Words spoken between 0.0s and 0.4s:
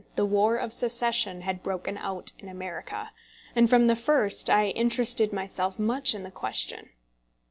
]In 1861 the